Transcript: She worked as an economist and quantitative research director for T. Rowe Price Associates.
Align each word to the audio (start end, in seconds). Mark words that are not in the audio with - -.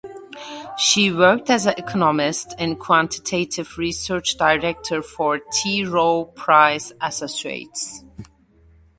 She 0.79 1.11
worked 1.11 1.51
as 1.51 1.67
an 1.67 1.75
economist 1.77 2.55
and 2.57 2.79
quantitative 2.79 3.77
research 3.77 4.35
director 4.35 5.03
for 5.03 5.41
T. 5.53 5.85
Rowe 5.85 6.25
Price 6.25 6.91
Associates. 6.99 8.03